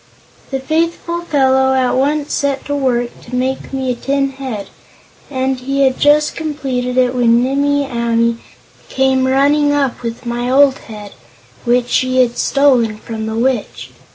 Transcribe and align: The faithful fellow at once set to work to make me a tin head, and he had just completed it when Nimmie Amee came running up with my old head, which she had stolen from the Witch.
The 0.49 0.59
faithful 0.59 1.21
fellow 1.21 1.75
at 1.75 1.91
once 1.91 2.33
set 2.33 2.65
to 2.65 2.75
work 2.75 3.21
to 3.25 3.35
make 3.35 3.71
me 3.71 3.91
a 3.91 3.95
tin 3.95 4.31
head, 4.31 4.71
and 5.29 5.59
he 5.59 5.83
had 5.83 5.99
just 5.99 6.35
completed 6.35 6.97
it 6.97 7.13
when 7.13 7.43
Nimmie 7.43 7.85
Amee 7.85 8.39
came 8.89 9.27
running 9.27 9.71
up 9.73 10.01
with 10.01 10.25
my 10.25 10.49
old 10.49 10.79
head, 10.79 11.11
which 11.65 11.87
she 11.89 12.19
had 12.23 12.39
stolen 12.39 12.97
from 12.97 13.27
the 13.27 13.35
Witch. 13.35 13.91